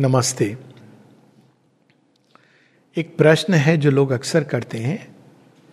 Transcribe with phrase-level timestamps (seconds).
[0.00, 0.44] नमस्ते।
[2.96, 5.16] एक प्रश्न है जो लोग अक्सर करते हैं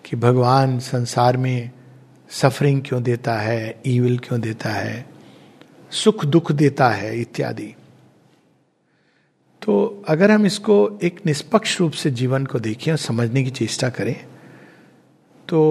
[0.05, 1.71] कि भगवान संसार में
[2.29, 5.05] सफरिंग क्यों देता है ईविल क्यों देता है,
[5.91, 7.73] सुख दुख देता है इत्यादि।
[9.61, 13.89] तो अगर हम इसको एक निष्पक्ष रूप से जीवन को देखें और समझने की चेष्टा
[13.89, 14.15] करें
[15.47, 15.61] तो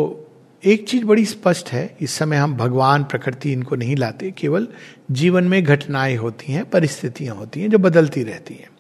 [0.65, 4.69] एक चीज़ बड़ी स्पष्ट है, इस समय हम भगवान प्रकृति इनको नहीं लाते, केवल
[5.11, 8.71] जीवन में घटनाएँ होती हैं, परिस्थितियाँ होती हैं जो बदलती रहती हैं।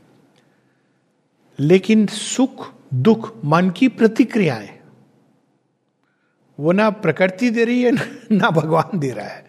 [1.58, 4.80] लेकिन सुख, दुख, मन की प्रतिक्रियाएँ,
[6.60, 7.92] वो ना प्रकृति दे रही है,
[8.32, 9.46] ना भगवान दे रहा है।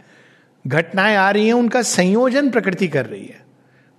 [0.68, 3.46] घटनाएँ आ रही हैं, उनका संयोजन प्रकृति कर रही है।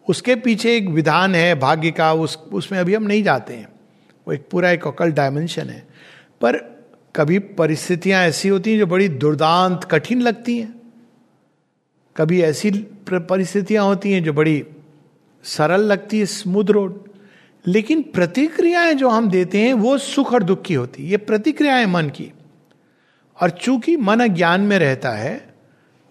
[0.09, 3.68] उसके पीछे एक विधान है, भाग्य का, उस, उसमें अभी हम नहीं जाते हैं।
[4.28, 5.80] वो एक पूरा एक अकल डायमेंशन है।
[6.40, 6.71] पर
[7.16, 10.83] कभी परिस्थितियाँ ऐसी होती हैं जो बड़ी दुर्दांत, कठिन लगती हैं।
[12.16, 12.71] कभी ऐसी
[13.12, 14.65] परिस्थितियाँ होती हैं जो बड़ी
[15.43, 17.05] सरल लगती है स्मूथ रोड।
[17.66, 22.09] लेकिन प्रतिक्रियाएँ जो हम देते हैं, वो सुख और दुख की होती ये प्रतिक्रियाएँ मन
[22.09, 22.32] की।
[23.43, 25.54] और चूँकि मन ज्ञान में रहता है,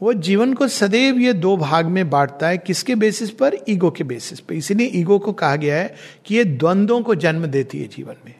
[0.01, 3.51] वो जीवन को सदैव ये दो भाग में बांटता है, किसके बेसिस पर?
[3.69, 7.45] ईगो के बेसिस पर इसीलिए ईगो को कहा गया है कि ये द्वंद्वों को जन्म
[7.45, 8.35] देती है जीवन में।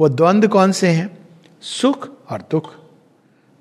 [0.00, 1.21] वो द्वंद्व कौन से हैं?
[1.62, 2.70] सुख और दुख।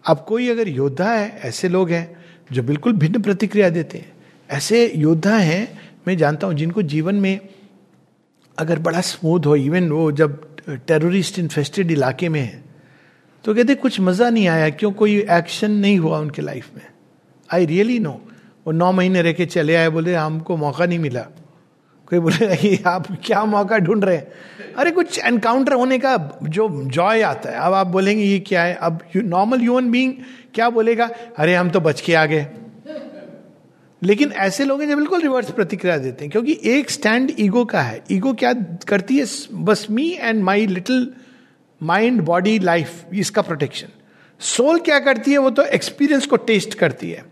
[0.06, 4.14] अब कोई अगर योद्धा है, ऐसे लोग हैं जो बिल्कुल भिन्न प्रतिक्रिया देते हैं।
[4.50, 7.40] ऐसे योद्धा हैं, मैं जानता हूँ, जिनको जीवन में
[8.58, 10.42] अगर बड़ा स्मूथ हो इवन वो जब
[10.88, 12.64] टेररिस्ट इन्फेस्टेड इलाके में है
[13.46, 16.84] तो कहते कुछ मज़ा नहीं आया, क्यों कोई एक्शन नहीं हुआ उनके लाइफ में?
[17.50, 18.12] आई रियली नो
[18.66, 21.26] वो नौ महीने रह के चले आए, बोले, हमको मौका नहीं मिला।
[22.12, 24.28] कोई बोले आप क्या मौका ढूंढ रहे हैं?
[24.78, 28.74] अरे, कुछ एनकाउंटर होने का जो जॉय आता है। अब आप बोलेंगे, ये क्या है?
[28.74, 30.14] अब नॉर्मल ह्यूमन बीइंग
[30.54, 31.10] क्या बोलेगा?
[31.38, 32.48] अरे, हम तो बच के आ गए।
[34.04, 37.82] लेकिन ऐसे लोग हैं जो बिल्कुल रिवर्स प्रतिक्रिया देते हैं, क्योंकि एक स्टैंड ईगो का
[37.82, 38.54] है। ईगो क्या
[38.88, 39.26] करती है?
[39.54, 41.14] बस me and my little
[41.84, 43.88] mind body life इसका प्रोटेक्शन
[44.40, 45.38] सोल क्या करती है?
[45.38, 47.26] वो तो एक्सपीरियंस को टेस्ट करती है।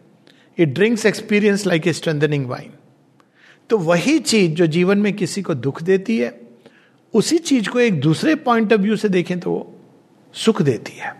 [0.57, 2.71] It drinks experience like a strengthening wine
[3.69, 6.41] तो वही चीज़ जो जीवन में किसी को दुख देती है,
[7.13, 9.75] उसी चीज़ को एक दूसरे पॉइंट ऑफ़ व्यू से देखें तो वो
[10.33, 11.15] सुख देती है।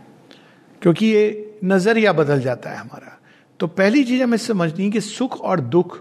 [0.82, 3.20] क्योंकि ये नज़रिया बदल जाता है हमारा।
[3.60, 5.98] तो पहली चीज़ हमें समझनी है कि सुख और दुख,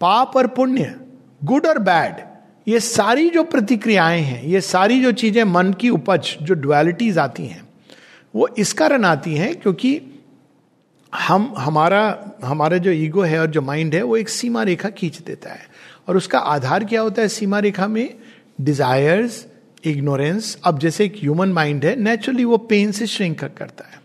[0.00, 1.00] पाप और पुण्य
[1.44, 2.30] गुड और बैड
[2.68, 7.46] ये सारी जो प्रतिक्रियाएँ हैं, ये सारी जो चीज़ें मन की उपज, जो डुअलिटीज आती
[7.46, 7.68] हैं,
[8.34, 10.00] वो इस कारण आती हैं क्योंकि
[11.14, 15.18] हम, हमारा हमारा जो ईगो है और जो माइंड है, वो एक सीमा रेखा खींच
[15.18, 15.68] देता है।
[16.08, 18.14] और उसका आधार क्या होता है सीमा रेखा में?
[18.60, 19.46] डिजायर्स
[19.84, 24.00] इग्नोरेंस अब जैसे एक ह्यूमन माइंड है नेचुरली वो पेन से श्रिंक करता है।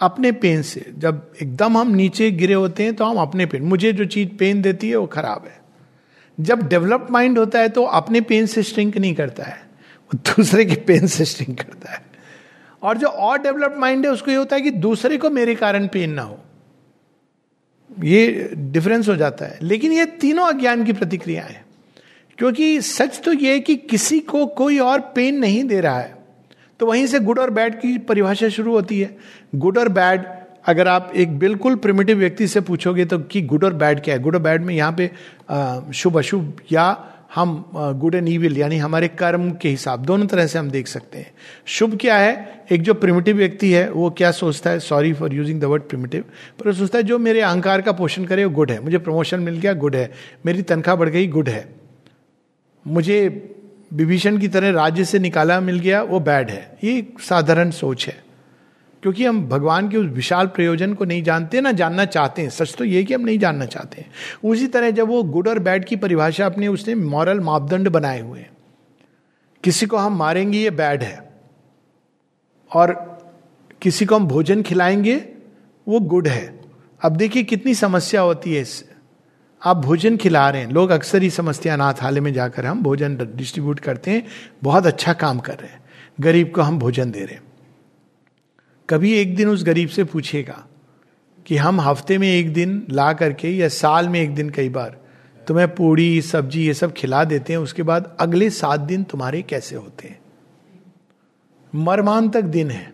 [0.00, 3.92] अपने पेन से, जब एकदम हम नीचे गिरे होते हैं तो हम अपने पेन मुझे
[3.92, 5.60] जो चीज़ पेन देती है, वो खराब है।
[6.40, 9.62] जब डेवलप्ड माइंड होता है तो अपने पेन से श्रिंक नहीं करता है।
[10.02, 12.11] वो दूसरे के पेन से श्रिंक करता है।
[12.82, 15.86] और जो और डेवलप्ड माइंड है, उसको ये होता है कि दूसरे को मेरे कारण
[15.86, 16.38] पेन ना हो।
[18.04, 21.64] ये डिफरेंस हो जाता है। लेकिन ये तीनों अज्ञान की प्रतिक्रिया है।
[22.38, 26.14] क्योंकि सच तो ये है कि किसी को कोई और पेन नहीं दे रहा है।
[26.80, 29.16] तो वहीं से गुड और बैड की परिभाषा शुरू होती है।
[29.54, 30.24] गुड और बैड
[30.66, 34.20] अगर आप एक बिल्कुल प्रिमिटिव व्यक्ति से पूछोगे तो कि गुड और बैड क्या है?
[34.22, 35.10] गुड और बैड में यहाँ पे
[35.94, 36.92] शुभ अशुभ या
[37.34, 41.18] हम गुड एंड ईविल यानी हमारे कर्म के हिसाब, दोनों तरह से हम देख सकते
[41.18, 41.30] हैं।
[41.66, 42.64] शुभ क्या है?
[42.72, 44.78] एक जो प्रिमिटिव व्यक्ति है, वो क्या सोचता है?
[44.80, 46.24] Sorry for using the word primitive
[46.58, 49.40] पर वो सोचता है, जो मेरे अहंकार का पोषण करे, वो गुड है। मुझे प्रमोशन
[49.40, 50.10] मिल गया गुड है।
[50.46, 51.68] मेरी तनख्वाह बढ़ गई गुड है।
[52.86, 53.48] मुझे
[53.92, 58.21] विभीषण की तरह राज्य से निकाला मिल गया, वो बैड है। ये साधारण सोच है।
[59.02, 62.74] क्योंकि हम भगवान के उस विशाल प्रयोजन को नहीं जानते, ना जानना चाहते हैं। सच
[62.78, 64.10] तो ये कि हम नहीं जानना चाहते हैं।
[64.44, 68.46] उसी तरह जब वो गुड और बैड की परिभाषा अपने उसने मॉरल मापदंड बनाए हुए
[69.64, 71.32] किसी को हम मारेंगे, ये बैड है।
[72.74, 73.12] और
[73.82, 75.28] किसी को हम भोजन खिलाएँगे,
[75.88, 76.60] वो गुड है।
[77.02, 78.88] अब देखिए कितनी समस्या होती है इससे
[79.62, 83.16] आप भोजन खिला रहे हैं। लोग अक्सर ही समझते हैं अनाथालय में जाकर हम भोजन
[83.36, 84.26] डिस्ट्रीब्यूट करते हैं।
[84.62, 85.84] बहुत अच्छा काम कर रहे हैं।
[86.20, 87.51] गरीब को हम भोजन दे रहे हैं।
[88.88, 90.66] कभी एक दिन उस गरीब से पूछेगा
[91.46, 95.00] कि हम हफ़्ते में एक दिन ला करके या साल में एक दिन कई बार
[95.48, 99.76] तुम्हें पूड़ी, सब्ज़ी ये सब खिला देते हैं, उसके बाद अगले सात दिन तुम्हारे कैसे
[99.76, 100.20] होते हैं?
[101.74, 102.92] मरमान तक दिन है।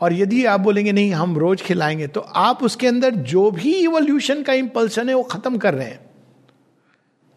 [0.00, 4.42] और यदि आप बोलेंगे, नहीं, हम रोज खिलाएँगे तो आप उसके अंदर जो भी इवोल्यूशन
[4.42, 6.00] का इंपल्सन है, वो खत्म कर रहे हैं।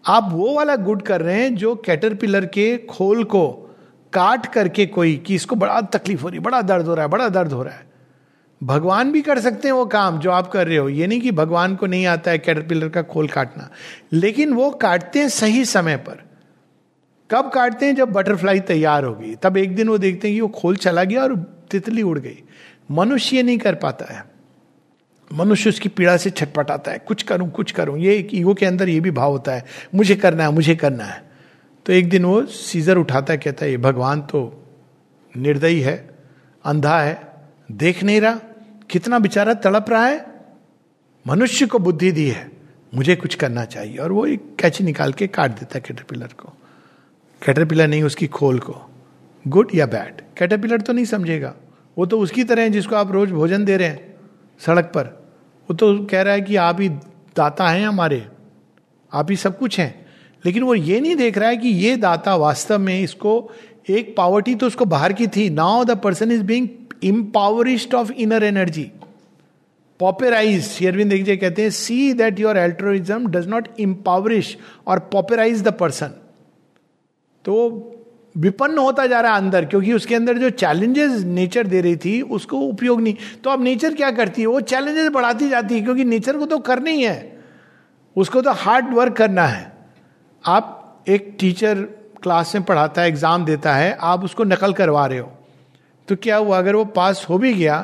[0.06, 3.60] आप वो वाला गुड कर रहे हैं जो कैटरपिलर के खोल को
[4.14, 7.30] काट करके कोई कि इसको बड़ा तकलीफ़ हो रही बड़ा दर्द हो रहा है, बड़ा
[7.30, 7.94] दर्द हो रहा है।
[8.64, 11.32] भगवान भी कर सकते हैं वो काम जो आप कर रहे हो। ये नहीं कि
[11.32, 13.70] भगवान को नहीं आता है कैटरपिलर का खोल काटना।
[14.14, 16.24] लेकिन वो काटते हैं सही समय पर।
[17.32, 17.96] कब काटते हैं?
[17.96, 21.04] जब बटरफ्लाई तैयार हो गई। तब एक दिन वो देखते हैं कि वो खोल चला
[21.04, 21.36] गया और
[21.72, 22.44] तितली उड़ गई।
[22.92, 24.26] मनुष्य ये नहीं कर पाता है।
[25.34, 29.00] मनुष्य उसकी पीड़ा से छटपटाता है। कुछ करूँ कुछ करूँ। ये ईगो के अंदर ये
[29.00, 31.33] भी भाव होता है। मुझे करना है, मुझे करना है।
[31.86, 34.64] तो एक दिन वो सीजर उठाता कहता है, ये भगवान तो
[35.38, 36.10] निर्दयी है,
[36.66, 37.34] अंधा है,
[37.72, 38.40] देख नहीं रहा,
[38.90, 40.26] कितना बेचारा तड़प रहा है,
[41.28, 42.52] मनुष्य को बुद्धि दी है,
[42.96, 46.54] मुझे कुछ करना चाहिए। और वो एक कैची निकाल के काट देता है कैटरपिलर को।
[47.46, 48.76] कैटरपिलर नहीं, उसकी खोल को।
[49.48, 51.54] गुड या बैड कैटरपिलर तो नहीं समझेगा।
[51.98, 54.16] वो तो उसकी तरह है जिसको आप रोज भोजन दे रहे हैं,
[54.60, 55.06] सड़क पर।
[55.70, 58.28] वो तो कह रहा है कि आप ही दाता हैं हमारे,
[59.14, 60.03] आप ही सब कुछ हैं।
[60.44, 63.52] लेकिन वो ये नहीं देख रहा है कि ये दाता वास्तव में इसको,
[63.90, 66.68] एक पावर्टी तो उसको बाहर की थी। Now the person is being
[67.04, 68.92] impoverished of inner energy
[70.00, 74.58] pauperize शेरविंद देखिए कहते हैं see that your altruism does not impoverish
[74.88, 76.12] और पॉपराइज द पर्सन
[77.46, 77.90] तो
[78.38, 82.22] विपन्न होता जा रहा है अंदर, क्योंकि उसके अंदर जो चैलेंजेस नेचर दे रही थी,
[82.22, 84.48] उसको उपयोग नहीं। तो अब नेचर क्या करती है?
[84.48, 87.42] वो चैलेंजेस बढ़ाती जाती है, क्योंकि नेचर को तो करना ही है।
[88.16, 89.73] उसको तो हार्ड वर्क करना है।
[90.46, 91.82] आप एक टीचर
[92.24, 95.32] क्लास में पढ़ाता है एग्ज़ाम देता है, आप उसको नकल करवा रहे हो।
[96.08, 96.58] तो क्या हुआ?
[96.58, 97.80] अगर वो पास हो भी गया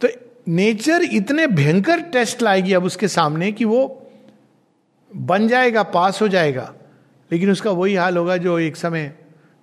[0.00, 0.08] तो
[0.48, 3.80] नेचर इतने भयंकर टेस्ट लाएगी अब उसके सामने कि वो
[5.10, 6.72] बन जाएगा पास हो जाएगा।
[7.30, 9.12] लेकिन उसका वही हाल होगा जो एक समय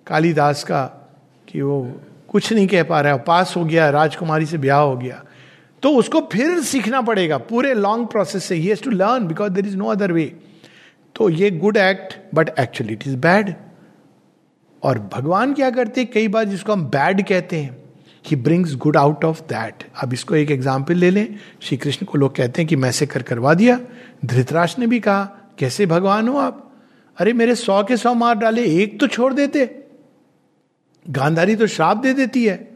[0.06, 0.84] कालीदास का,
[1.48, 4.96] कि वो कुछ नहीं कह पा रहा है। पास हो गया, राजकुमारी से ब्याह हो
[4.96, 5.22] गया।
[5.82, 9.66] तो उसको फिर सीखना पड़ेगा, पूरे लॉन्ग प्रोसेस से। He has to learn because there
[9.66, 10.24] is no other way
[11.16, 13.54] तो ये good act but actually it is bad
[14.82, 16.10] और भगवान क्या करते हैं?
[16.10, 17.76] कई बार जिसको हम बैड कहते हैं
[18.24, 22.18] he brings good out of that अब इसको एक एग्ज़ाम्पल ले लें। श्री कृष्ण को
[22.18, 23.78] लोग कहते हैं कि मैसे कर करवा दिया।
[24.24, 25.22] धृतराज ने भी कहा,
[25.58, 26.66] कैसे भगवान हो आप?
[27.18, 29.64] अरे मेरे सौ के सौ मार डाले, एक तो छोड़ देते।
[31.06, 32.68] गांधारी तो श्राप दे देती है।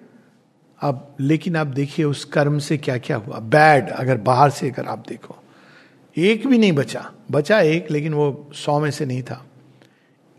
[0.80, 3.38] अब लेकिन आप देखिए उस कर्म से क्या क्या हुआ?
[3.38, 5.36] बैड अगर बाहर से अगर आप देखो।
[6.16, 9.46] एक भी नहीं बचा। बचा एक, लेकिन वो सौ में से नहीं था।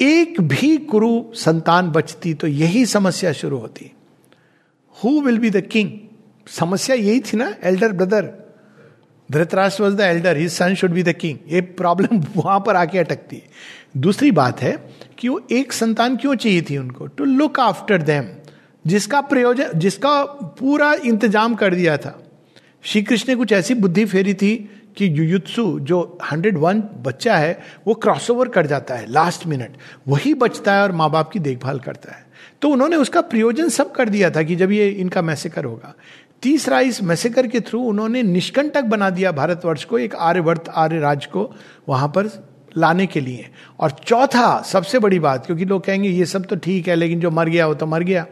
[0.02, 3.92] एक भी कुरु संतान बचती तो यही समस्या शुरू होती।
[5.04, 5.90] Who will be the king
[6.48, 8.46] समस्या यही थी ना elder brother
[9.32, 13.00] Dhritarashtra was the elder his son should be the king ये प्रॉब्लम वहाँ पर आके
[13.00, 13.44] अटकती। है
[13.98, 17.08] दूसरी बात है कि वो एक संतान क्यों चाहिए थी उनको?
[17.08, 18.24] टू लुक आफ्टर देम
[18.88, 22.24] जिसका प्रयोजन, जिसका पूरा इंतज़ाम कर दिया था।
[22.84, 27.60] श्री कृष्ण ने कुछ ऐसी बुद्धि फेरी थी कि युयुत्सु जो हंड्रेड वन बच्चा है,
[27.88, 29.78] वो क्रॉसओवर कर जाता है लास्ट मिनट
[30.08, 32.26] वही बचता है और माँ बाप की देखभाल करता है।
[32.62, 35.94] तो उन्होंने उसका प्रयोजन सब कर दिया था कि जब ये इनका मैसेकर होगा।
[36.42, 41.26] तीसरा इस मैसेकर के थ्रू उन्होंने निष्कंटक बना दिया भारतवर्ष को, एक आर्यवर्त आर्य राज
[41.26, 41.56] को
[41.90, 43.50] वहाँ पर लाने के लिए।
[43.80, 47.32] और चौथा, सबसे बड़ी बात, क्योंकि लोग कहेंगे, ये सब तो ठीक है, लेकिन जो
[47.32, 48.26] मर गया, वो तो मर गया।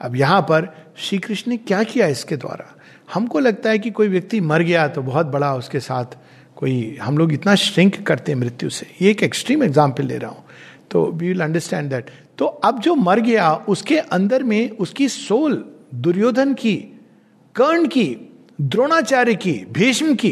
[0.00, 2.77] अब यहाँ पर श्री कृष्ण ने क्या किया इसके द्वारा?
[3.08, 6.16] हमको लगता है कि कोई व्यक्ति मर गया तो बहुत बड़ा उसके साथ
[6.56, 10.30] कोई, हम लोग इतना श्रिंक करते हैं मृत्यु से। ये एक एक्सट्रीम एग्ज़ाम्पल ले रहा
[10.30, 10.44] हूँ।
[10.90, 15.64] तो वी विल अंडरस्टैंड दैट तो अब जो मर गया, उसके अंदर में उसकी सोल
[15.96, 16.76] दुर्योधन की,
[17.54, 18.16] कर्ण की,
[18.60, 20.30] द्रोणाचार्य की, भीष्म की,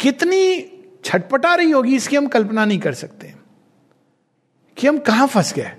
[0.00, 0.70] कितनी
[1.04, 3.34] छटपटा रही होगी इसकी हम कल्पना नहीं कर सकते।
[4.76, 5.70] कि हम कहाँ फंस गए?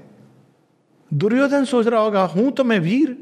[1.12, 3.18] दुर्योधन सोच रहा होगा, हूँ तो मैं वीर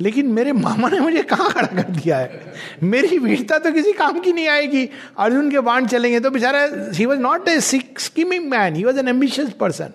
[0.00, 2.52] लेकिन मेरे मामा ने मुझे कहाँ खड़ा कर दिया है?
[2.82, 4.88] मेरी वीरता तो किसी काम की नहीं आएगी।
[5.18, 9.08] अर्जुन के बाण चलेंगे तो बेचारा he was not a scheming man he was an
[9.08, 9.92] ambitious person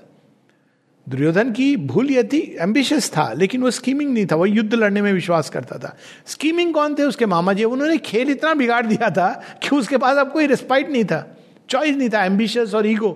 [1.07, 5.01] Duryodhana की भूल यह थी एम्बिशियस था, लेकिन वो स्कीमिंग नहीं था, वो युद्ध लड़ने
[5.01, 5.95] में विश्वास करता था।
[6.25, 7.63] स्कीमिंग कौन थे उसके मामा जी?
[7.63, 9.29] उन्होंने खेल इतना बिगाड़ दिया था
[9.63, 11.37] कि उसके पास अब कोई रिस्पाइट नहीं था।
[11.69, 13.11] चॉइस नहीं था एम्बिशियस और ईगो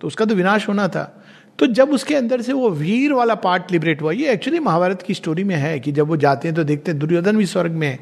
[0.00, 1.21] तो उसका तो विनाश होना था।
[1.62, 5.14] तो जब उसके अंदर से वो वीर वाला पार्ट लिबरेट हुआ, ये एक्चुअली महाभारत की
[5.14, 7.86] स्टोरी में है कि जब वो जाते हैं तो देखते हैं दुर्योधन भी स्वर्ग में
[7.88, 7.98] है।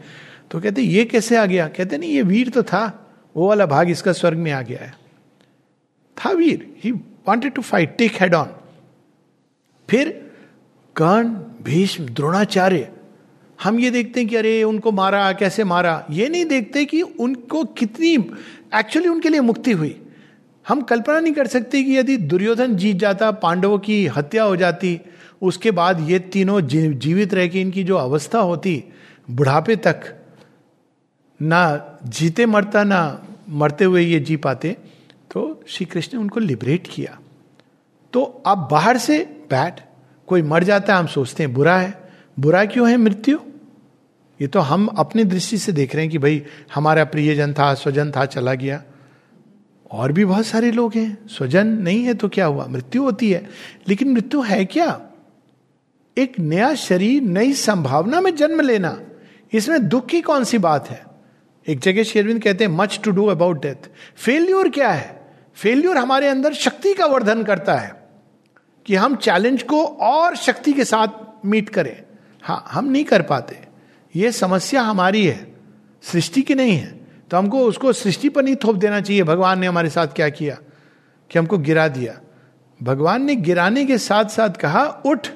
[0.50, 1.68] तो कहते ये कैसे आ गया?
[1.68, 4.94] कहते नहीं, ये वीर तो था, वो वाला भाग इसका स्वर्ग में आ गया है।
[6.16, 8.46] था वीर he wanted to fight take head on
[9.88, 10.30] फिर
[10.96, 11.28] कर्ण,
[11.62, 12.92] भीष्म, द्रोणाचार्य,
[13.62, 16.06] हम ये देखते हैं कि अरे, उनको मारा, कैसे मारा?
[16.10, 18.14] ये नहीं देखते कि उनको कितनी
[18.74, 19.99] एक्चुअली उनके लिए मुक्ति हुई।
[20.70, 25.00] हम कल्पना नहीं कर सकते कि यदि दुर्योधन जीत जाता, पांडवों की हत्या हो जाती,
[25.42, 28.84] उसके बाद ये तीनों जीवित रह के इनकी जो अवस्था होती,
[29.30, 30.14] बुढ़ापे तक,
[31.40, 34.76] ना जीते मरता, ना मरते हुए ये जी पाते
[35.30, 37.18] तो श्री कृष्ण ने उनको लिबरेट किया।
[38.12, 39.18] तो अब बाहर से
[39.50, 39.80] बैड
[40.26, 43.38] कोई मर जाता है, हम सोचते हैं, बुरा है। बुरा क्यों है मृत्यु?
[44.40, 46.42] ये तो हम अपनी दृष्टि से देख रहे हैं कि भाई,
[46.74, 48.82] हमारा प्रियजन था, स्वजन था, चला गया।
[49.90, 52.66] और भी बहुत सारे लोग हैं। स्वजन नहीं है तो क्या हुआ?
[52.66, 53.50] मृत्यु होती है।
[53.88, 55.00] लेकिन मृत्यु है क्या?
[56.18, 59.00] एक नया शरीर, नई संभावना में जन्म लेना।
[59.52, 61.04] इसमें दुख की कौन सी बात है?
[61.68, 65.34] एक जगह शेरविंद कहते हैं much to do about death failure क्या है?
[65.54, 68.08] फेल्यूर हमारे अंदर शक्ति का वर्धन करता है
[68.86, 71.08] कि हम चैलेंज को और शक्ति के साथ
[71.46, 72.02] मीट करें।
[72.42, 73.58] हाँ हम नहीं कर पाते।
[74.16, 75.54] ये समस्या हमारी है।
[76.02, 76.99] सृष्टि की नहीं है।
[77.30, 80.58] तो हमको उसको सृष्टि पर नहीं थोप देना चाहिए, भगवान ने हमारे साथ क्या किया?
[81.30, 82.20] कि हमको गिरा दिया।
[82.82, 85.28] भगवान ने गिराने के साथ साथ कहा, उठ।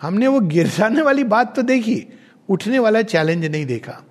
[0.00, 2.06] हमने वो गिराने वाली बात तो देखी,
[2.48, 4.04] उठने वाला चैलेंज नहीं देखा।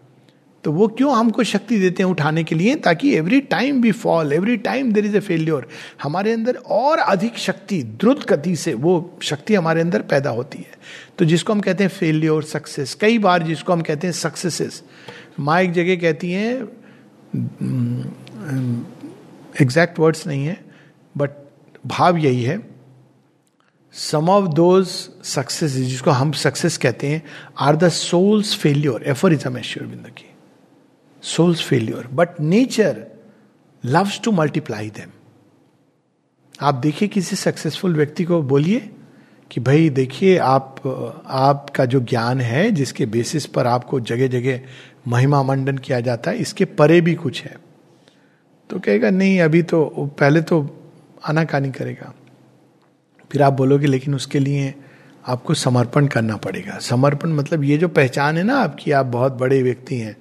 [0.63, 2.75] तो वो क्यों हमको शक्ति देते हैं उठाने के लिए?
[2.75, 5.67] ताकि every time we fall every time there is a failure
[6.03, 10.71] हमारे अंदर और अधिक शक्ति, द्रुत गति से वो शक्ति हमारे अंदर पैदा होती है।
[11.17, 14.83] तो जिसको हम कहते हैं फेल्योर सक्सेस कई बार जिसको हम कहते हैं सक्सेसेस
[15.39, 16.53] माँ एक जगह कहती हैं
[19.61, 20.65] एग्जैक्ट वर्ड्स नहीं है
[21.17, 21.29] बट
[21.87, 22.69] भाव यही है
[23.93, 24.87] सम ऑफ़ दोज
[25.23, 27.23] सक्सेस जिसको हम सक्सेस कहते हैं
[27.59, 30.33] are the souls failure aphorism है की।
[31.21, 33.07] Souls failure but nature
[33.85, 35.09] loves to multiply them
[36.61, 38.89] आप देखिए किसी सक्सेसफुल व्यक्ति को बोलिए
[39.51, 40.75] कि भाई देखिए आप,
[41.27, 44.61] आपका जो ज्ञान है, जिसके बेसिस पर आपको जगह जगह
[45.07, 47.57] महिमा मंडन किया जाता है, इसके परे भी कुछ है।
[48.69, 49.85] तो कहेगा, नहीं, अभी तो
[50.19, 50.83] पहले तो
[51.25, 52.13] आनाकानी करेगा।
[53.31, 54.75] फिर आप बोलोगे, लेकिन उसके लिए
[55.27, 59.63] आपको समर्पण करना पड़ेगा। समर्पण मतलब ये जो पहचान है ना आपकी, आप बहुत बड़े
[59.63, 60.17] व्यक्ति हैं।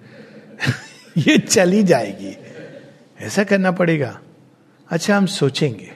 [1.19, 2.37] ये चली जाएगी।
[3.21, 4.21] ऐसा करना पड़ेगा।
[4.91, 5.93] अच्छा हम सोचेंगे।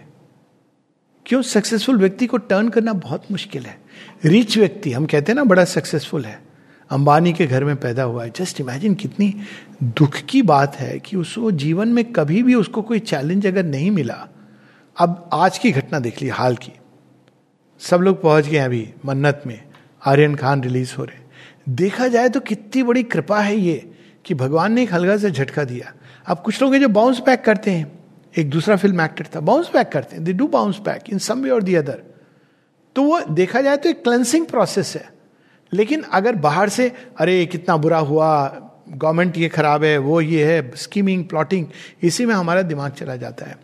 [1.26, 1.42] क्यों?
[1.42, 3.78] सक्सेसफुल व्यक्ति को टर्न करना बहुत मुश्किल है।
[4.24, 6.51] रिच व्यक्ति, हम कहते हैं ना, बड़ा सक्सेसफुल है।
[6.92, 9.34] अंबानी के घर में पैदा हुआ है। जस्ट इमेजिन कितनी
[9.82, 13.90] दुख की बात है कि उसको जीवन में कभी भी उसको कोई चैलेंज अगर नहीं
[13.90, 14.26] मिला।
[14.96, 16.72] अब आज की घटना देख ली, हाल की।
[17.80, 19.62] सब लोग पहुँच गए अभी मन्नत में।
[20.02, 21.20] आर्यन खान रिलीज़ हो रहे
[21.68, 23.90] देखा जाए तो कितनी बड़ी कृपा है ये
[24.24, 25.92] कि भगवान ने एक हल्का से झटका दिया।
[26.26, 27.90] अब कुछ लोग जो बाउंस बैक करते हैं।
[28.38, 31.42] एक दूसरा फ़िल्म एक्टर था बाउंस बैक करते हैं। They do bounce back in some
[31.42, 32.02] way और दी अदर
[32.96, 35.08] तो वो देखा जाए तो एक क्लेंसिंग प्रोसेस है।
[35.74, 38.48] लेकिन अगर बाहर से, अरे, कितना बुरा हुआ
[38.88, 41.66] गवर्नमेंट ये खराब है, वो ये है स्कीमिंग प्लॉटिंग
[42.02, 43.58] इसी में हमारा दिमाग चला जाता है।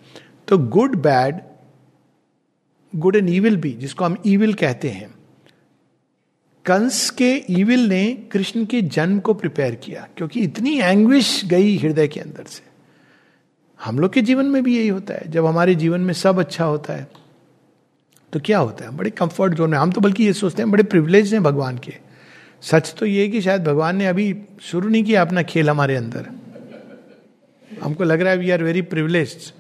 [0.49, 1.41] तो good bad
[2.97, 5.15] good and evil भी, जिसको हम ईविल कहते हैं,
[6.65, 12.09] कंस के ईविल ने कृष्ण के जन्म को प्रिपेयर किया, क्योंकि इतनी एंग्विश गई हृदय
[12.09, 12.62] के अंदर से।
[13.85, 16.65] हम लोग के जीवन में भी यही होता है, जब हमारे जीवन में सब अच्छा
[16.65, 17.09] होता है
[18.32, 18.97] तो क्या होता है?
[18.97, 21.94] बड़े कंफर्ट जोन में, हम तो बल्कि ये सोचते हैं, बड़े प्रिविलेज हैं भगवान के।
[22.62, 26.26] सच तो ये कि शायद भगवान ने अभी शुरू नहीं किया अपना खेल हमारे अंदर।
[27.82, 29.52] हमको लग रहा है we are very privilege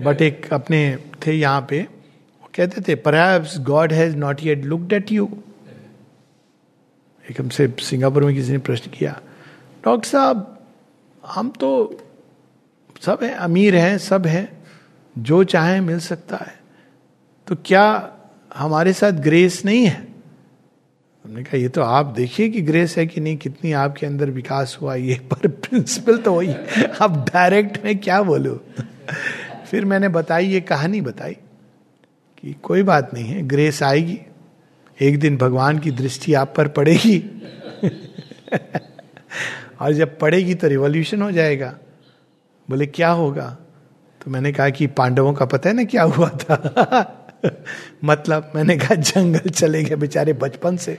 [0.00, 3.16] but एक अपने थे यहाँ पे, वो कहते थे पर
[3.60, 5.28] God has not yet looked at you
[7.24, 9.20] एक हमसे सिंगापुर में किसी ने प्रश्न किया
[9.84, 10.58] डॉक्टर साहब,
[11.22, 11.98] हम तो
[13.02, 14.48] सब हैं, अमीर हैं, सब हैं,
[15.16, 16.60] जो चाहें मिल सकता है।
[17.52, 18.12] तो क्या
[18.54, 20.08] हमारे साथ ग्रेस नहीं है?
[21.24, 24.78] हमने कहा, ये तो आप देखिए कि ग्रेस है कि नहीं, कितनी आपके अंदर विकास
[24.82, 26.54] हुआ, ये पर प्रिंसिपल तो वही
[27.00, 28.64] आप डायरेक्ट में क्या बोलो?
[29.70, 31.32] फिर मैंने बताई, ये कहानी बताई
[32.38, 34.20] कि कोई बात नहीं है ग्रेस आएगी।
[35.00, 37.42] एक दिन भगवान की दृष्टि आप पर पड़ेगी।
[39.80, 41.78] और जब पड़ेगी तो रिवॉल्यूशन हो जाएगा।
[42.70, 43.56] बोले, क्या होगा?
[44.24, 47.18] तो मैंने कहा कि पांडवों का पता है ना क्या हुआ था?
[48.04, 50.98] मतलब मैंने कहा, जंगल चले गए बेचारे बचपन से।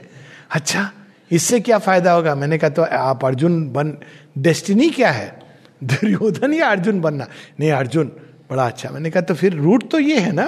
[0.50, 0.90] अच्छा
[1.30, 2.34] इससे क्या फ़ायदा होगा?
[2.34, 3.98] मैंने कहा तो आप अर्जुन बन,
[4.38, 5.38] डेस्टिनी क्या है?
[5.84, 7.26] दुर्योधन या अर्जुन बनना?
[7.60, 8.12] नहीं, अर्जुन
[8.50, 10.46] बड़ा अच्छा। मैंने कहा तो फिर रूट तो ये है ना?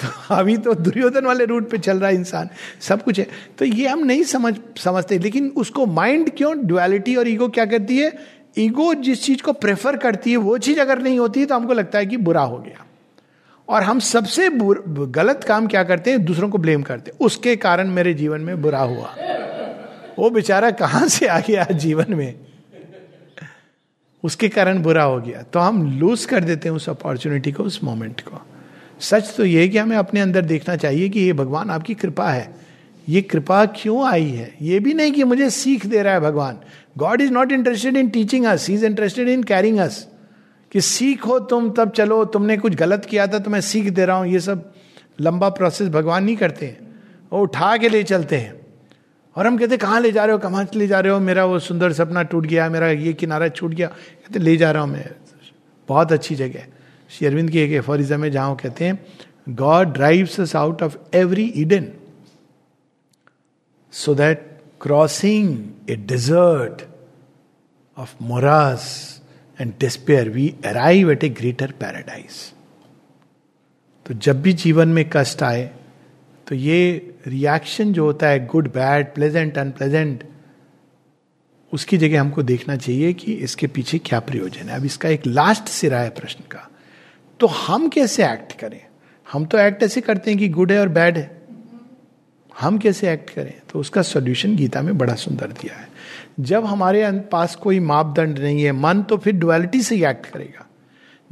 [0.00, 2.48] तो अभी तो दुर्योधन वाले रूट पे चल रहा है इंसान।
[2.80, 3.26] सब कुछ है।
[3.58, 6.66] तो ये हम नहीं समझ, समझते। लेकिन उसको माइंड क्यों?
[6.66, 8.12] डुअलिटी और ईगो क्या करती है?
[8.58, 11.72] ईगो जिस चीज़ को प्रेफर करती है, वो चीज़ अगर नहीं होती है तो हमको
[11.72, 12.86] लगता है कि बुरा हो गया।
[13.72, 16.24] और हम सबसे गलत काम क्या करते हैं?
[16.24, 19.14] दूसरों को ब्लेम करते हैं। उसके कारण मेरे जीवन में बुरा हुआ।
[20.18, 22.34] वो बेचारा कहाँ से आ गया जीवन में?
[24.24, 27.80] उसके कारण बुरा हो गया। तो हम लूज कर देते हैं उस अपॉर्चुनिटी को, उस
[27.84, 28.40] मोमेंट को।
[29.00, 32.54] सच तो ये कि हमें अपने अंदर देखना चाहिए कि ये भगवान आपकी कृपा है।
[33.08, 34.54] ये कृपा क्यों आई है?
[34.62, 36.58] ये भी नहीं कि मुझे सीख दे रहा है भगवान।
[36.98, 40.06] God is not interested in teaching us is interested in carrying us
[40.72, 44.16] कि सीखो तुम, तब चलो, तुमने कुछ गलत किया था तो मैं सीख दे रहा
[44.16, 44.72] हूँ। ये सब
[45.20, 46.94] लंबा प्रोसेस भगवान नहीं करते हैं।
[47.32, 48.66] वो उठा के ले चलते हैं।
[49.36, 50.38] और हम कहते, कहाँ ले जा रहे हो?
[50.38, 51.20] कहाँ ले जा रहे हो?
[51.20, 54.82] मेरा वो सुंदर सपना टूट गया, मेरा ये किनारा छूट गया। कहते, ले जा रहा
[54.82, 55.10] हूँ मैं।
[55.88, 56.66] बहुत अच्छी जगह
[57.10, 59.06] श्री अरविंद की एक एफोरिज्म है, जहाँ कहते हैं
[59.48, 61.88] God drives us out of every Eden
[63.92, 65.58] so that crossing
[65.90, 66.82] a desert
[67.98, 69.21] of morass
[69.62, 72.52] and despair we arrive at a greater paradise
[74.06, 75.70] तो जब भी जीवन में कष्ट आए
[76.46, 80.24] तो ये रिएक्शन जो होता है गुड बैड प्लेजेंट अनप्लेजेंट
[81.72, 85.68] उसकी जगह हमको देखना चाहिए कि इसके पीछे क्या प्रयोजन है। अब इसका एक लास्ट
[85.68, 86.68] सिरा है प्रश्न का।
[87.40, 88.80] तो हम कैसे एक्ट करें?
[89.32, 91.42] हम तो एक्ट ऐसे करते हैं कि गुड है और बैड है।
[92.60, 93.54] हम कैसे एक्ट करें?
[93.72, 95.88] तो उसका सॉल्यूशन गीता में बड़ा सुंदर दिया है।
[96.40, 100.66] जब हमारे पास कोई मापदंड नहीं है, मन तो फिर डुअलिटी से ही एक्ट करेगा।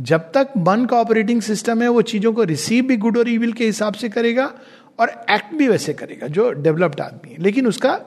[0.00, 3.52] जब तक मन का ऑपरेटिंग सिस्टम है, वो चीज़ों को रिसीव भी गुड और इविल
[3.52, 4.52] के हिसाब से करेगा
[5.00, 8.00] और एक्ट भी वैसे करेगा, जो डेवलप्ड आदमी है। लेकिन उसका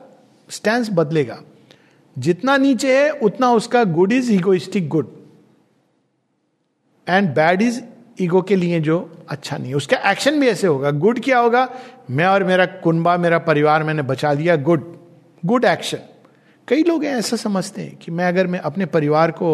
[0.50, 1.42] स्टैंड बदलेगा।
[2.18, 5.12] जितना नीचे है, उतना उसका good is egoistic good
[7.10, 7.82] and bad is
[8.22, 11.70] ego के लिए जो अच्छा नहीं है। उसका एक्शन भी ऐसे होगा। गुड क्या होगा?
[12.10, 14.98] मैं और मेरा कुनबा मेरा परिवार मैंने बचा लिया गुड
[15.46, 15.98] गुड एक्शन
[16.68, 19.50] कई लोग ऐसा समझते हैं कि मैं अगर मैं अपने परिवार को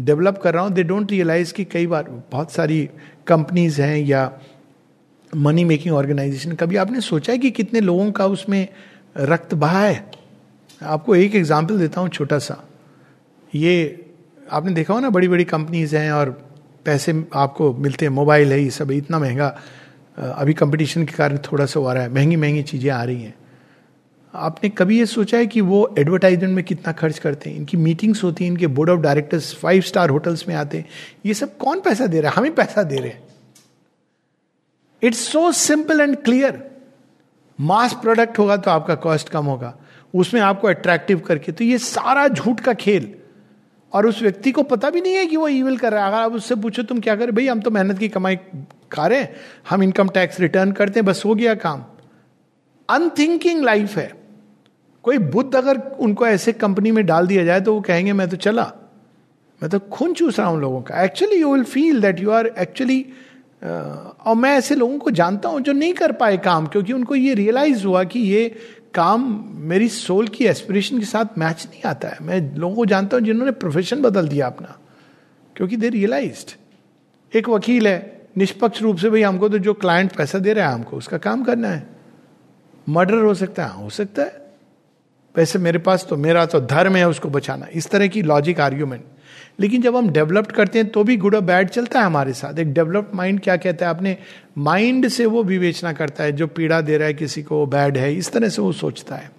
[0.00, 2.88] डेवलप कर रहा हूँ दे डोंट रियलाइज़ कि कई बार बहुत सारी
[3.26, 4.30] कंपनीज़ हैं या
[5.30, 8.66] मनी मेकिंग ऑर्गेनाइजेशन कभी आपने सोचा है कि कितने लोगों का उसमें
[9.16, 10.04] रक्त बहा है?
[10.80, 12.62] आपको एक एग्ज़ाम्पल देता हूँ छोटा सा।
[13.52, 14.04] ये
[14.50, 16.30] आपने देखा हो ना बड़ी बड़ी कंपनीज़ हैं और
[16.84, 19.56] पैसे आपको मिलते हैं मोबाइल है ये सब, इतना महँगा
[20.18, 23.34] अभी कंपटीशन के कारण थोड़ा सा हो रहा है महँगी महँगी चीज़ें आ रही हैं।
[24.34, 27.56] आपने कभी ये सोचा है कि वो एडवर्टाइजमेंट में कितना खर्च करते हैं?
[27.56, 30.88] इनकी मीटिंग्स होती हैं, इनके board of directors five star hotels में आते हैं।
[31.26, 32.36] ये सब कौन पैसा दे रहा है?
[32.36, 33.22] हम पैसा दे रहे हैं।
[35.02, 36.70] It's so simple and clear
[37.60, 39.78] mass product होगा तो आपका कॉस्ट कम होगा।
[40.14, 43.14] उसमें आपको अट्रैक्टिव करके तो ये सारा झूठ का खेल।
[43.92, 46.20] और उस व्यक्ति को पता भी नहीं है कि वो ईमेल कर रहा है। अगर
[46.20, 48.36] आप उससे पूछो, तुम क्या करें भाई, हम तो मेहनत की कमाई
[48.92, 49.36] खा रहे हैं।
[49.70, 51.84] हम इनकम टैक्स रिटर्न करते हैं, बस हो गया काम।
[52.88, 54.21] अनथिंकिंग लाइफ है।
[55.04, 58.36] कोई बुद्ध अगर उनको ऐसे कंपनी में डाल दिया जाए तो वो कहेंगे, मैं तो
[58.38, 58.72] चला।
[59.62, 62.46] मैं तो खून चूस रहा हूँ लोगों का। Actually you will feel that you are
[62.46, 63.04] actually
[63.62, 67.34] और मैं ऐसे लोगों को जानता हूँ जो नहीं कर पाए काम, क्योंकि उनको ये
[67.34, 68.48] रियलाइज़ हुआ कि ये
[68.94, 69.22] काम
[69.68, 73.24] मेरी सोल की एस्पिरेशन के साथ मैच नहीं आता है। मैं लोगों को जानता हूँ
[73.24, 74.76] जिन्होंने प्रोफेशन बदल दिया अपना,
[75.56, 76.44] क्योंकि दे रियलाइज़
[77.32, 80.74] एक वकील है, निष्पक्ष रूप से भाई, हमको तो जो क्लाइंट पैसा दे रहा है,
[80.74, 81.86] हमको उसका काम करना है।
[82.88, 84.40] मर्डर हो सकता है, हो सकता है।
[85.34, 89.04] वैसे मेरे पास तो मेरा तो धर्म है, उसको बचाना। इस तरह की लॉजिक आर्ग्यूमेंट
[89.60, 92.58] लेकिन जब हम डेवलप्ड करते हैं तो भी गुड और बैड चलता है हमारे साथ।
[92.58, 93.94] एक डेवलप्ड माइंड क्या कहता है?
[93.94, 94.16] अपने
[94.58, 98.14] माइंड से वो विवेचना करता है, जो पीड़ा दे रहा है किसी को बैड है,
[98.14, 99.30] इस तरह से वो सोचता है।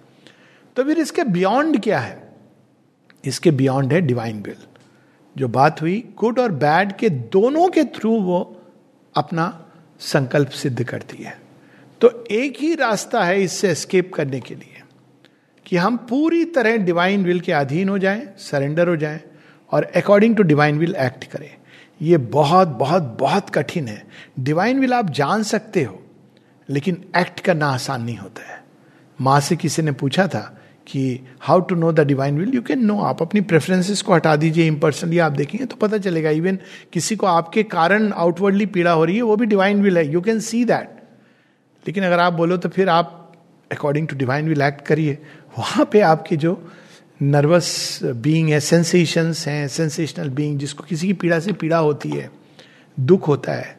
[0.76, 2.22] तो फिर इसके बियॉन्ड क्या है?
[3.24, 4.56] इसके बियॉन्ड है डिवाइन विल
[5.36, 8.40] जो बात हुई गुड और बैड के दोनों के थ्रू वो
[9.14, 9.66] अपना
[10.00, 11.36] संकल्प सिद्ध करती है।
[12.00, 14.73] तो एक ही रास्ता है इससे एस्केप करने के लिए।
[15.66, 19.20] कि हम पूरी तरह डिवाइन विल के अधीन हो जाएँ सरेंडर हो जाएँ
[19.72, 21.50] और according to divine will act करें।
[22.00, 24.02] ये बहुत बहुत बहुत कठिन है।
[24.40, 26.00] डिवाइन विल आप जान सकते हो,
[26.68, 28.62] लेकिन एक्ट करना आसान नहीं होता है।
[29.18, 30.40] माँ से किसी ने पूछा था
[30.86, 34.34] कि how to know the divine will you can know आप अपनी प्रेफरेंसेस को हटा
[34.36, 36.58] दीजिए इम्पर्सनली आप देखेंगे तो पता चलेगा। इवन
[36.92, 40.20] किसी को आपके कारण आउटवर्डली पीड़ा हो रही है, वो भी डिवाइन विल है। यू
[40.20, 40.88] कैन सी दैट
[41.84, 43.20] लेकिन अगर आप बोलो तो फिर आप
[43.70, 45.18] according to divine will act करिए।
[45.58, 46.60] वहाँ पे आपके जो
[47.20, 52.30] नर्वस बीइंग है सेंसेशंस हैं सेंसेशनल बीइंग जिसको किसी की पीड़ा से पीड़ा होती है,
[52.96, 53.76] दुख होता है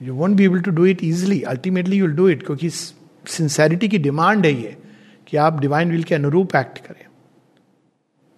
[0.00, 3.98] you won't be able to do it easily ultimately you'll do it क्योंकि सिंसेरिटी की
[4.00, 4.76] डिमांड है ये
[5.28, 7.06] कि आप डिवाइन विल के अनुरूप एक्ट करें।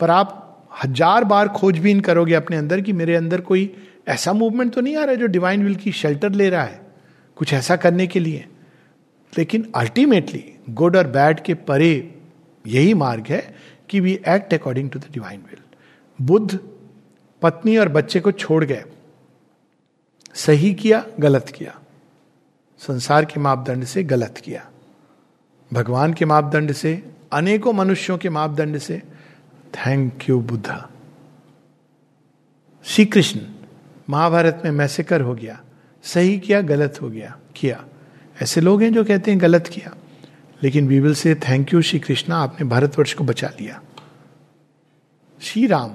[0.01, 0.41] पर आप
[0.85, 3.71] हज़ार बार खोजबीन करोगे अपने अंदर कि मेरे अंदर कोई
[4.09, 6.81] ऐसा मूवमेंट तो नहीं आ रहा है जो डिवाइन विल की शेल्टर ले रहा है,
[7.37, 8.45] कुछ ऐसा करने के लिए।
[9.33, 11.95] लेकिन अल्टीमेटली गुड और बैड के परे
[12.67, 13.55] यही मार्ग है
[13.89, 15.63] कि we act according to the divine will
[16.23, 16.61] Buddha
[17.43, 18.85] पत्नी और बच्चे को छोड़ गए।
[20.35, 21.81] सही किया, गलत किया।
[22.79, 24.71] संसार के मापदंड से गलत किया।
[25.73, 29.03] भगवान के मापदंड से, अनेकों मनुष्यों के मापदंड से।
[29.75, 30.91] Thank you Buddha.
[32.85, 33.41] Shri Krishna
[34.11, 35.65] Mahabharata में मैसेकर हो गया।
[36.03, 37.85] सही किया, गलत हो गया, किया।
[38.43, 39.95] ऐसे लोग हैं जो कहते हैं गलत किया।
[40.65, 43.81] लेकिन we will say thank you Shri Krishna आपने भारतवर्ष को बचा लिया।
[45.43, 45.95] श्री राम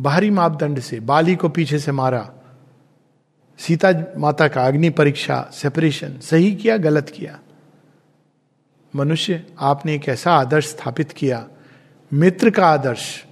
[0.00, 2.30] बाहरी मापदंड से, बाली को पीछे से मारा,
[3.58, 7.38] सीता माता का अग्नि परीक्षा सेपरेशन सही किया, गलत किया?
[8.96, 11.46] मनुष्य, आपने एक ऐसा आदर्श स्थापित किया,
[12.12, 13.24] मित्र का आदर्श,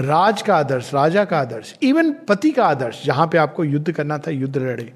[0.00, 4.18] राज का आदर्श, राजा का आदर्श इवन पति का आदर्श, जहाँ पे आपको युद्ध करना
[4.18, 4.92] था, युद्ध लड़े,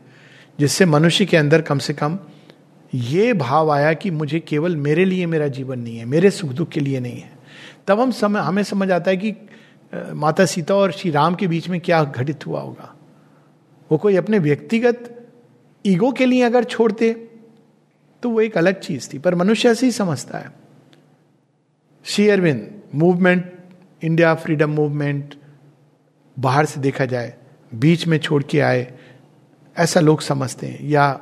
[0.58, 2.18] जिससे मनुष्य के अंदर कम से कम
[2.92, 6.68] ये भाव आया कि मुझे केवल मेरे लिए मेरा जीवन नहीं है, मेरे सुख दुख
[6.68, 7.30] के लिए नहीं है।
[7.86, 9.34] तब हम समय हमें समझ आता है कि
[9.92, 12.94] माता सीता और श्री राम के बीच में क्या घटित हुआ होगा।
[13.90, 15.14] वो कोई अपने व्यक्तिगत
[15.84, 17.12] ईगो के लिए अगर छोड़ते
[18.22, 20.52] तो वो एक अलग चीज़ थी, पर मनुष्य ऐसे ही समझता है।
[22.04, 23.52] Shri Aurobindo, movement,
[24.02, 25.34] India freedom movement,
[26.36, 27.34] बाहर से देखा जाए,
[27.74, 28.92] बीच में छोड़ के आए,
[29.76, 31.20] ऐसा लोग समझते हैं, या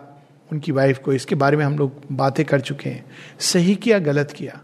[0.53, 3.05] उनकी वाइफ को, इसके बारे में हम लोग बातें कर चुके हैं।
[3.39, 4.61] सही किया, गलत किया?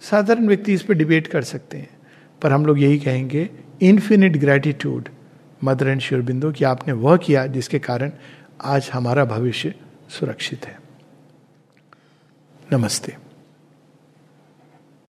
[0.00, 1.90] साधारण व्यक्ति इस पर डिबेट कर सकते हैं,
[2.42, 3.50] पर हम लोग यही कहेंगे
[3.82, 5.08] infinite gratitude
[5.64, 8.12] mother and Sri Aurobindo कि आपने वह किया जिसके कारण
[8.60, 9.74] आज हमारा भविष्य
[10.08, 10.78] सुरक्षित है।
[12.72, 13.25] नमस्ते।